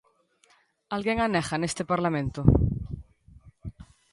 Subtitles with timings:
[0.95, 2.41] ¿Alguén a nega neste Parlamento?